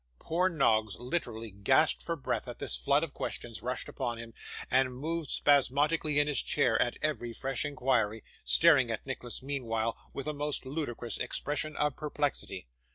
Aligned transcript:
Poor 0.17 0.49
Noggs 0.49 0.95
literally 0.97 1.51
gasped 1.51 2.01
for 2.01 2.15
breath 2.15 2.47
as 2.47 2.55
this 2.57 2.75
flood 2.75 3.03
of 3.03 3.13
questions 3.13 3.61
rushed 3.61 3.87
upon 3.87 4.17
him, 4.17 4.33
and 4.71 4.95
moved 4.97 5.29
spasmodically 5.29 6.17
in 6.19 6.25
his 6.27 6.41
chair 6.41 6.81
at 6.81 6.97
every 7.03 7.33
fresh 7.33 7.63
inquiry, 7.65 8.23
staring 8.43 8.89
at 8.89 9.05
Nicholas 9.05 9.43
meanwhile 9.43 9.95
with 10.11 10.25
a 10.27 10.33
most 10.33 10.65
ludicrous 10.65 11.19
expression 11.19 11.77
of 11.77 11.95
perplexity. 11.95 12.65